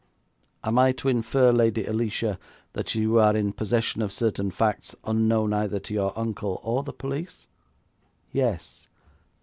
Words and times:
'Am 0.63 0.79
I 0.79 0.93
to 0.93 1.09
infer, 1.09 1.51
Lady 1.51 1.85
Alicia, 1.85 2.39
that 2.73 2.95
you 2.95 3.19
are 3.19 3.35
in 3.35 3.53
possession 3.53 4.01
of 4.01 4.11
certain 4.11 4.49
facts 4.49 4.95
unknown 5.03 5.53
either 5.53 5.79
to 5.79 5.93
your 5.93 6.11
uncle 6.17 6.59
or 6.63 6.81
the 6.81 6.91
police?' 6.91 7.45
'Yes.' 8.31 8.87